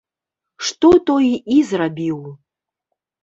[0.69, 1.27] Што той
[1.57, 2.19] і зрабіў.